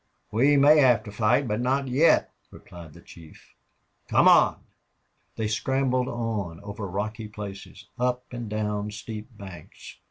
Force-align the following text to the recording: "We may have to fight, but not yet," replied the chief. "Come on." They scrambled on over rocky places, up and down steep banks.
"We 0.31 0.57
may 0.57 0.79
have 0.79 1.03
to 1.03 1.11
fight, 1.11 1.47
but 1.47 1.61
not 1.61 1.87
yet," 1.87 2.31
replied 2.49 2.93
the 2.93 3.01
chief. 3.01 3.53
"Come 4.07 4.27
on." 4.27 4.57
They 5.35 5.47
scrambled 5.47 6.07
on 6.07 6.59
over 6.63 6.87
rocky 6.87 7.27
places, 7.27 7.85
up 7.99 8.25
and 8.31 8.49
down 8.49 8.89
steep 8.89 9.27
banks. 9.37 9.99